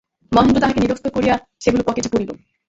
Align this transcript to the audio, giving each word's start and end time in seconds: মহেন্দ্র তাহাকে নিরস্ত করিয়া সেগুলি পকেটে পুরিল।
মহেন্দ্র 0.31 0.61
তাহাকে 0.61 0.79
নিরস্ত 0.81 1.05
করিয়া 1.15 1.35
সেগুলি 1.59 1.83
পকেটে 1.87 2.09
পুরিল। 2.11 2.29